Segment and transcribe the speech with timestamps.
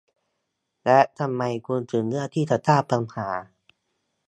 [0.85, 3.29] และทำไมคุณถึงเลือกที่จะสร้างปัญหา